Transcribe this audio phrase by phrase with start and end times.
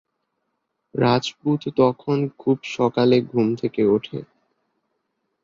[0.95, 4.19] রাজপুত তখন খুব সকালে ঘুম থেকে ওঠে।